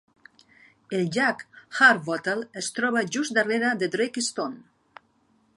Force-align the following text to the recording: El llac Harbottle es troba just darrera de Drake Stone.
El 0.99 1.03
llac 1.17 1.43
Harbottle 1.81 2.49
es 2.63 2.73
troba 2.79 3.07
just 3.17 3.39
darrera 3.39 3.79
de 3.85 3.93
Drake 3.97 4.29
Stone. 4.31 5.07